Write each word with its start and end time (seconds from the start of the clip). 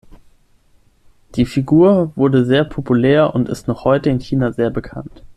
Die 1.35 1.45
Figur 1.45 2.11
wurde 2.15 2.43
sehr 2.43 2.63
populär 2.63 3.35
und 3.35 3.49
ist 3.49 3.67
noch 3.67 3.85
heute 3.85 4.09
in 4.09 4.19
China 4.19 4.51
sehr 4.51 4.71
bekannt. 4.71 5.21